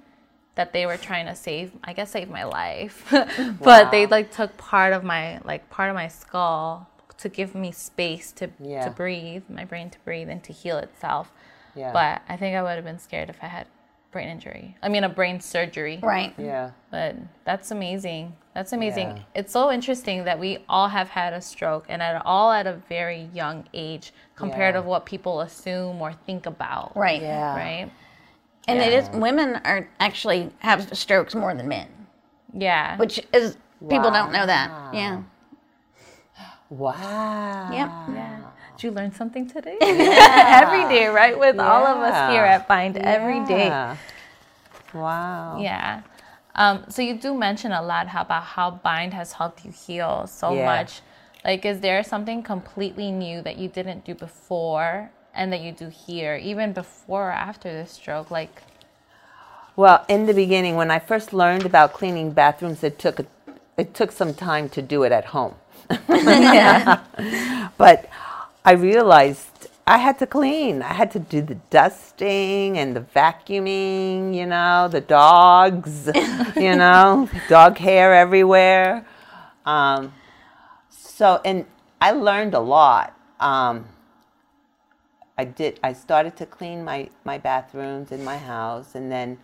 that 0.54 0.73
they 0.73 0.87
were 0.87 0.97
trying 0.97 1.26
to 1.26 1.35
save, 1.35 1.73
I 1.83 1.92
guess, 1.94 2.12
save 2.12 2.30
my 2.30 2.44
life. 2.44 3.12
but 3.61 3.90
they 3.90 4.06
like 4.06 4.30
took 4.30 4.56
part 4.56 4.92
of 4.92 5.02
my 5.02 5.40
like 5.44 5.68
part 5.71 5.90
of 5.90 5.97
my 5.97 6.09
skull 6.09 6.88
to 7.18 7.28
give 7.28 7.54
me 7.54 7.71
space 7.73 8.33
to 8.33 8.50
Yeah. 8.61 8.85
to 8.85 8.90
breathe, 8.90 9.44
my 9.49 9.64
brain 9.64 9.90
to 9.90 9.99
breathe 10.00 10.28
and 10.28 10.42
to 10.44 10.52
heal 10.52 10.78
itself. 10.78 11.33
Yeah. 11.75 11.92
But 11.92 12.23
I 12.28 12.37
think 12.37 12.56
I 12.56 12.62
would 12.62 12.76
have 12.76 12.85
been 12.85 12.99
scared 12.99 13.30
if 13.30 13.38
I 13.42 13.47
had 13.47 13.66
brain 14.12 14.28
injury. 14.28 14.76
I 14.83 14.88
mean, 14.88 15.02
a 15.04 15.09
brain 15.09 15.40
surgery. 15.40 15.99
right 16.02 16.33
yeah. 16.38 16.71
But 16.90 17.16
that's 17.44 17.71
amazing. 17.73 18.37
That's 18.54 18.73
amazing. 18.73 19.09
Yeah. 19.16 19.23
It's 19.35 19.52
so 19.52 19.73
interesting 19.73 20.23
that 20.25 20.38
we 20.38 20.59
all 20.68 20.87
have 20.88 21.09
had 21.09 21.33
a 21.33 21.40
stroke 21.40 21.87
and 21.88 22.00
at 22.00 22.23
all 22.25 22.52
at 22.52 22.68
a 22.68 22.75
very 22.75 23.28
young 23.35 23.64
age 23.75 24.12
compared 24.37 24.75
Yeah. 24.76 24.83
to 24.83 24.87
what 24.87 25.04
people 25.04 25.40
assume 25.40 26.00
or 26.00 26.12
think 26.12 26.47
about. 26.47 26.97
right 26.97 27.21
Yeah. 27.21 27.56
Right? 27.56 27.90
and 28.68 28.78
it 28.78 28.92
Yeah. 28.92 28.99
is 29.00 29.11
women 29.11 29.61
are 29.64 29.87
actually 30.00 30.50
have 30.61 30.97
strokes 30.97 31.35
more 31.35 31.52
than 31.54 31.68
men 31.68 31.88
Yeah. 32.52 32.97
which 32.97 33.21
is 33.33 33.56
people 33.90 34.11
don't 34.11 34.33
know 34.33 34.47
that 34.47 34.94
yeah 34.94 35.23
Wow. 36.78 37.71
yep 37.73 37.90
yeah. 38.14 38.38
Did 38.76 38.83
you 38.83 38.90
learn 38.90 39.12
something 39.12 39.49
today? 39.49 39.76
every 39.81 40.83
day, 40.95 41.07
right? 41.07 41.38
With 41.38 41.59
all 41.61 41.87
of 41.87 41.99
us 41.99 42.33
here 42.33 42.45
Yeah. 42.45 42.54
at 42.57 42.66
Bind 42.69 42.97
every 42.97 43.45
day. 43.47 43.69
Wow. 44.93 45.59
Yeah. 45.61 46.02
Um, 46.57 46.85
so 46.88 47.02
you 47.02 47.14
do 47.14 47.35
mention 47.35 47.73
a 47.73 47.83
lot 47.83 48.09
how, 48.09 48.23
about 48.23 48.43
how 48.45 48.71
Bind 48.73 49.14
has 49.14 49.33
helped 49.33 49.64
you 49.64 49.71
heal 49.73 50.26
so 50.26 50.52
Yeah. 50.54 50.64
much. 50.64 51.02
Like, 51.45 51.64
is 51.64 51.81
there 51.81 52.02
something 52.02 52.43
completely 52.43 53.11
new 53.12 53.43
that 53.43 53.59
you 53.59 53.69
didn't 53.69 54.04
do 54.04 54.14
before 54.14 55.11
and 55.35 55.52
that 55.52 55.61
you 55.61 55.73
do 55.73 55.88
here, 55.88 56.37
even 56.37 56.73
before 56.73 57.28
or 57.28 57.33
after 57.33 57.73
the 57.73 57.87
stroke? 57.87 58.31
Like, 58.31 58.62
Well, 59.76 60.04
in 60.09 60.26
the 60.26 60.35
beginning, 60.35 60.76
when 60.76 60.90
I 60.90 60.99
first 61.00 61.33
learned 61.33 61.66
about 61.66 61.93
cleaning 61.93 62.31
bathrooms, 62.33 62.83
it 62.85 62.99
took 62.99 63.21
it 63.76 63.93
took 63.95 64.12
some 64.12 64.33
time 64.35 64.69
to 64.71 64.81
do 64.83 65.02
it 65.02 65.12
at 65.12 65.26
home. 65.26 65.54
but 67.79 68.09
I 68.64 68.73
realized 68.73 69.69
I 69.87 69.99
had 69.99 70.19
to 70.21 70.26
clean. 70.26 70.83
I 70.83 70.95
had 70.95 71.11
to 71.12 71.19
do 71.19 71.43
the 71.43 71.57
dusting 71.69 72.79
and 72.79 72.97
the 72.97 73.00
vacuuming. 73.00 74.35
You 74.35 74.47
know, 74.47 74.88
the 74.88 75.00
dogs. 75.00 76.07
you 76.57 76.75
know, 76.76 77.29
dog 77.49 77.79
hair 77.79 78.14
everywhere. 78.14 79.07
Um, 79.67 80.12
so, 80.88 81.41
and 81.45 81.67
I 82.00 82.12
learned 82.12 82.55
a 82.55 82.61
lot. 82.61 83.14
Um, 83.41 83.87
I 85.37 85.45
did. 85.45 85.81
I 85.83 85.93
started 85.93 86.37
to 86.37 86.47
clean 86.47 86.85
my 86.85 87.11
my 87.25 87.38
bathrooms 87.38 88.12
in 88.12 88.25
my 88.25 88.38
house, 88.38 88.95
and 88.95 89.11
then 89.11 89.38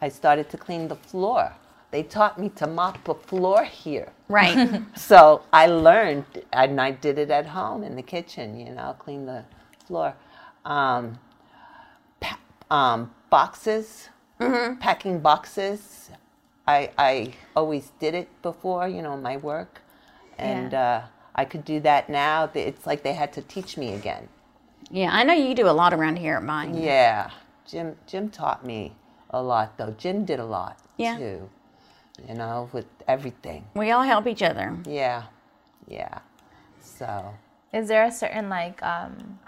I 0.00 0.08
started 0.08 0.50
to 0.50 0.56
clean 0.56 0.88
the 0.88 0.96
floor. 0.96 1.52
They 1.94 2.02
taught 2.02 2.40
me 2.40 2.48
to 2.56 2.66
mop 2.66 3.04
the 3.04 3.14
floor 3.14 3.62
here. 3.62 4.10
Right. 4.28 4.82
So 4.96 5.42
I 5.52 5.66
learned, 5.68 6.24
and 6.52 6.80
I 6.80 6.90
did 6.90 7.18
it 7.18 7.30
at 7.30 7.46
home 7.46 7.84
in 7.84 7.94
the 7.94 8.02
kitchen, 8.02 8.58
you 8.58 8.70
know, 8.72 8.96
clean 8.98 9.26
the 9.26 9.44
floor. 9.86 10.12
Um, 10.64 11.20
pa- 12.18 12.40
um, 12.68 13.14
boxes, 13.30 14.08
packing 14.40 15.20
boxes. 15.20 16.10
I, 16.66 16.90
I 16.98 17.34
always 17.54 17.92
did 18.00 18.14
it 18.16 18.28
before, 18.42 18.88
you 18.88 19.00
know, 19.00 19.16
my 19.16 19.36
work. 19.36 19.80
And 20.36 20.72
Yeah. 20.72 20.82
uh, 21.04 21.06
I 21.36 21.44
could 21.44 21.64
do 21.64 21.78
that 21.80 22.08
now. 22.08 22.50
It's 22.54 22.86
like 22.88 23.04
they 23.04 23.12
had 23.12 23.32
to 23.34 23.42
teach 23.42 23.76
me 23.76 23.94
again. 23.94 24.28
yeah, 24.90 25.10
I 25.12 25.22
know 25.22 25.32
you 25.34 25.54
do 25.54 25.68
a 25.68 25.76
lot 25.82 25.94
around 25.94 26.16
here 26.16 26.34
at 26.38 26.44
Bind. 26.46 26.74
Yeah, 26.74 27.30
Jim. 27.70 27.94
Jim 28.08 28.30
taught 28.30 28.66
me 28.66 28.96
a 29.30 29.40
lot, 29.40 29.78
though. 29.78 29.94
Jim 29.96 30.24
did 30.24 30.40
a 30.40 30.44
lot 30.44 30.76
Yeah. 30.96 31.18
too. 31.18 31.50
You 32.28 32.34
know, 32.34 32.68
with 32.72 32.86
everything. 33.08 33.64
We 33.74 33.90
all 33.90 34.02
help 34.02 34.26
each 34.26 34.42
other. 34.42 34.76
Yeah, 34.86 35.24
yeah. 35.88 36.20
So 36.80 37.34
Is 37.72 37.88
there 37.88 38.04
a 38.04 38.12
certain 38.12 38.48
like 38.48 38.80
um, 38.82 39.38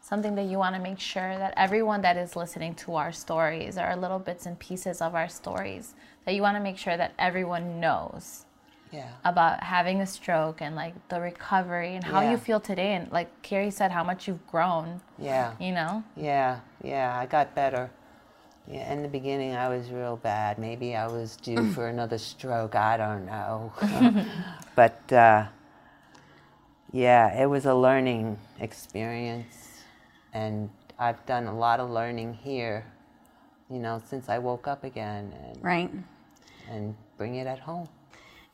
something 0.00 0.34
that 0.34 0.44
you 0.46 0.58
want 0.58 0.74
to 0.74 0.80
make 0.82 0.98
sure 0.98 1.38
that 1.38 1.54
everyone 1.56 2.02
that 2.02 2.16
is 2.16 2.34
listening 2.36 2.74
to 2.76 2.94
our 2.96 3.12
stories 3.12 3.78
or 3.78 3.94
little 3.96 4.18
bits 4.18 4.44
and 4.46 4.58
pieces 4.58 5.00
of 5.00 5.14
our 5.14 5.28
stories 5.28 5.94
that 6.24 6.34
you 6.34 6.42
want 6.42 6.56
to 6.56 6.60
make 6.62 6.78
sure 6.78 6.96
that 6.96 7.12
everyone 7.18 7.78
knows 7.80 8.44
yeah, 8.92 9.10
about 9.24 9.62
having 9.62 10.00
a 10.00 10.06
stroke 10.06 10.60
and 10.60 10.74
like 10.76 10.94
the 11.08 11.20
recovery 11.20 11.94
and 11.94 12.04
how 12.04 12.20
Yeah. 12.22 12.32
you 12.32 12.36
feel 12.36 12.60
today 12.60 12.94
and 12.94 13.10
like 13.12 13.42
Carrie 13.42 13.70
said 13.70 13.90
how 13.92 14.02
much 14.04 14.26
you've 14.28 14.44
grown, 14.48 15.00
yeah, 15.18 15.54
you 15.60 15.72
know? 15.72 16.02
yeah, 16.16 16.60
yeah. 16.82 17.16
I 17.18 17.26
got 17.26 17.54
better. 17.54 17.90
Yeah, 18.68 18.92
in 18.92 19.02
the 19.02 19.08
beginning, 19.08 19.54
I 19.54 19.68
was 19.68 19.90
real 19.90 20.16
bad. 20.16 20.58
Maybe 20.58 20.96
I 20.96 21.06
was 21.06 21.36
due 21.36 21.70
for 21.74 21.88
another 21.88 22.18
stroke. 22.18 22.74
I 22.74 22.96
don't 22.96 23.26
know. 23.26 23.72
but 24.74 25.12
uh, 25.12 25.46
yeah, 26.92 27.40
it 27.40 27.46
was 27.46 27.66
a 27.66 27.74
learning 27.74 28.38
experience, 28.60 29.82
and 30.32 30.68
I've 30.98 31.24
done 31.26 31.46
a 31.46 31.56
lot 31.56 31.80
of 31.80 31.90
learning 31.90 32.34
here. 32.34 32.84
You 33.70 33.78
know, 33.80 34.00
since 34.08 34.28
I 34.28 34.38
woke 34.38 34.68
up 34.68 34.84
again, 34.84 35.32
and 35.44 35.62
Right. 35.62 35.90
and 36.70 36.94
bring 37.18 37.34
it 37.36 37.46
at 37.46 37.58
home. 37.58 37.88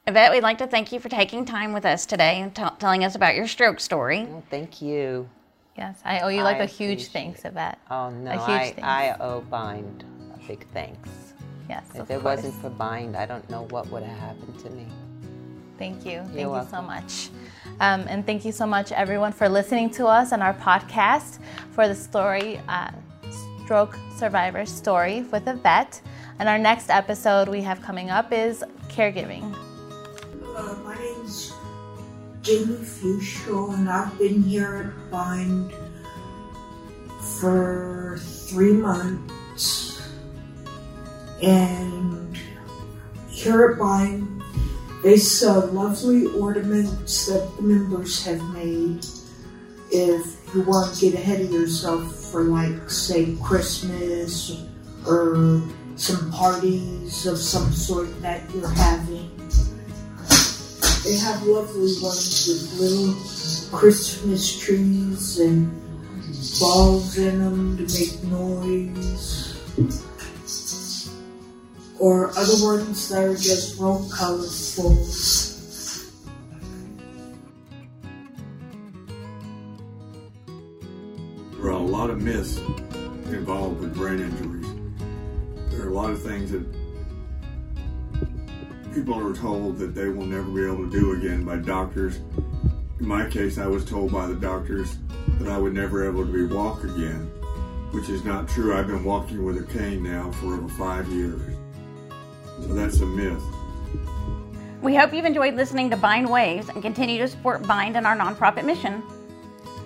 Yvette, 0.07 0.33
we'd 0.33 0.43
like 0.43 0.59
to 0.59 0.67
thank 0.67 0.91
you 0.91 0.99
for 0.99 1.09
taking 1.09 1.45
time 1.45 1.73
with 1.73 1.85
us 1.85 2.07
today 2.07 2.41
and 2.41 2.55
t- 2.55 2.65
telling 2.79 3.05
us 3.05 3.15
about 3.15 3.35
your 3.37 3.47
stroke 3.47 3.79
story. 3.79 4.25
Well, 4.25 4.43
thank 4.51 4.83
you. 4.83 5.29
Yes, 5.77 6.01
I 6.05 6.21
owe 6.21 6.29
you 6.29 6.43
like 6.43 6.59
I 6.59 6.65
a 6.65 6.67
huge 6.67 7.07
thanks, 7.09 7.45
Yvette. 7.45 7.79
Oh 7.91 8.11
no, 8.11 8.31
a 8.31 8.35
huge 8.35 8.49
I, 8.49 8.71
thanks. 8.73 8.83
I 8.83 9.17
owe 9.21 9.41
Bind 9.41 10.05
a 10.35 10.47
big 10.47 10.67
thanks. 10.73 11.09
yes, 11.69 11.85
If 11.95 12.11
it 12.11 12.21
course. 12.21 12.25
wasn't 12.25 12.55
for 12.61 12.71
Bind, 12.71 13.17
I 13.17 13.25
don't 13.27 13.49
know 13.49 13.63
what 13.71 13.89
would 13.89 14.03
have 14.03 14.19
happened 14.19 14.59
to 14.61 14.71
me. 14.71 14.87
Thank 15.79 16.05
you. 16.05 16.21
Thank 16.25 16.35
You're 16.39 16.61
you 16.61 16.69
so 16.71 16.83
much. 16.83 17.31
Um, 17.81 18.05
and 18.09 18.25
thank 18.27 18.45
you 18.45 18.53
so 18.53 18.67
much, 18.67 18.93
everyone, 18.93 19.33
for 19.33 19.49
listening 19.49 19.91
to 19.91 20.07
us 20.07 20.33
on 20.33 20.43
our 20.43 20.55
podcast 20.55 21.39
for 21.71 21.89
the 21.89 21.95
story, 21.95 22.61
uh, 22.69 22.91
Stroke 23.65 23.99
Survivor 24.17 24.67
Story 24.67 25.23
with 25.33 25.49
Yvette. 25.49 26.01
And 26.39 26.49
our 26.49 26.59
next 26.59 26.91
episode 26.91 27.49
we 27.49 27.63
have 27.63 27.81
coming 27.83 28.11
up 28.11 28.33
is 28.33 28.63
caregiving. 28.89 29.57
Jamie 32.43 32.75
Fusco, 32.79 33.73
and 33.73 33.89
I've 33.89 34.19
been 34.19 34.43
here 34.43 34.93
at 34.93 35.11
Bind 35.13 35.73
for 37.39 38.19
three 38.21 38.73
months. 38.73 40.03
And 41.41 42.37
here 43.31 43.71
at 43.71 43.79
Bind, 43.79 44.43
they 45.05 45.17
sell 45.17 45.67
lovely 45.69 46.27
ornaments 46.27 47.27
that 47.27 47.49
the 47.57 47.63
members 47.63 48.25
have 48.27 48.43
made. 48.53 49.07
If 49.93 50.27
you 50.53 50.63
want 50.63 50.97
to 50.97 51.01
get 51.01 51.15
ahead 51.15 51.43
of 51.43 51.53
yourself 51.53 52.13
for, 52.33 52.43
like, 52.43 52.91
say, 52.91 53.37
Christmas 53.41 54.65
or 55.07 55.63
some 55.95 56.33
parties 56.33 57.25
of 57.27 57.39
some 57.39 57.73
sort 57.73 58.21
that 58.23 58.51
you're 58.53 58.69
having. 58.69 59.32
They 61.05 61.17
have 61.17 61.43
lovely 61.43 61.95
ones 62.01 62.47
with 62.47 62.79
little 62.79 63.77
Christmas 63.77 64.57
trees 64.57 65.41
and 65.41 65.69
balls 66.61 67.19
in 67.19 67.41
them 67.41 67.77
to 67.77 67.83
make 67.83 68.23
noise. 68.23 69.59
Or 71.99 72.31
other 72.39 72.65
ones 72.65 73.09
that 73.09 73.25
are 73.25 73.35
just 73.35 73.81
real 73.81 74.09
colorful. 74.13 74.95
There 81.57 81.67
are 81.67 81.75
a 81.75 81.79
lot 81.79 82.11
of 82.11 82.23
myths 82.23 82.59
involved 83.27 83.81
with 83.81 83.97
brain 83.97 84.21
injuries. 84.21 84.67
There 85.71 85.85
are 85.85 85.89
a 85.89 85.95
lot 85.95 86.11
of 86.11 86.23
things 86.23 86.53
that 86.53 86.65
people 88.95 89.19
are 89.19 89.35
told 89.35 89.79
that 89.79 89.95
they 89.95 90.09
will 90.09 90.27
never 90.27 90.51
be 90.51 90.65
able 90.65 90.89
to 90.89 90.91
do 90.91 91.13
again 91.13 91.45
by 91.45 91.57
doctors. 91.57 92.19
In 93.01 93.09
my 93.09 93.29
case, 93.29 93.59
I 93.59 93.67
was 93.67 93.85
told 93.85 94.13
by 94.13 94.27
the 94.27 94.35
doctors 94.35 94.99
that 95.39 95.49
I 95.49 95.59
would 95.59 95.73
never 95.73 96.03
be 96.03 96.09
able 96.09 96.27
to 96.27 96.33
be 96.33 96.55
walk 96.55 96.85
again, 96.85 97.31
which 97.93 98.09
is 98.09 98.25
not 98.25 98.49
true. 98.49 98.77
I've 98.77 98.87
been 98.87 99.05
walking 99.05 99.45
with 99.45 99.57
a 99.59 99.73
cane 99.73 100.03
now 100.03 100.31
for 100.33 100.55
over 100.55 100.69
five 100.69 101.09
years. 101.09 101.41
So 102.61 102.75
that's 102.75 103.01
a 103.01 103.07
myth. 103.07 103.43
We 104.83 104.95
hope 104.95 105.15
you've 105.15 105.25
enjoyed 105.25 105.55
listening 105.55 105.91
to 105.91 105.97
Bind 105.97 106.29
Waves 106.29 106.69
and 106.69 106.83
continue 106.83 107.19
to 107.19 107.29
support 107.29 107.67
Bind 107.67 107.97
and 107.97 108.07
our 108.07 108.17
nonprofit 108.17 108.65
mission. 108.65 109.03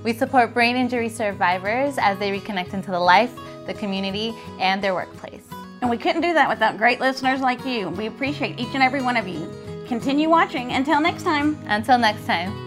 We 0.02 0.12
support 0.14 0.52
brain 0.52 0.76
injury 0.76 1.08
survivors 1.08 1.96
as 1.98 2.18
they 2.18 2.36
reconnect 2.36 2.74
into 2.74 2.90
the 2.90 3.00
life, 3.00 3.34
the 3.66 3.74
community, 3.74 4.34
and 4.58 4.82
their 4.82 4.94
workplace. 4.94 5.45
And 5.86 5.90
we 5.92 5.98
couldn't 5.98 6.22
do 6.22 6.34
that 6.34 6.48
without 6.48 6.78
great 6.78 6.98
listeners 6.98 7.40
like 7.40 7.64
you. 7.64 7.90
We 7.90 8.06
appreciate 8.06 8.58
each 8.58 8.74
and 8.74 8.82
every 8.82 9.02
one 9.02 9.16
of 9.16 9.28
you. 9.28 9.48
Continue 9.86 10.28
watching. 10.28 10.72
Until 10.72 11.00
next 11.00 11.22
time. 11.22 11.56
Until 11.68 11.96
next 11.96 12.26
time. 12.26 12.65